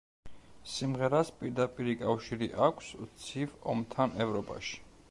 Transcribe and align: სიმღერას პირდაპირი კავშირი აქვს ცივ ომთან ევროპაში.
სიმღერას 0.75 1.29
პირდაპირი 1.41 1.95
კავშირი 2.01 2.49
აქვს 2.69 2.91
ცივ 3.27 3.57
ომთან 3.77 4.19
ევროპაში. 4.29 4.85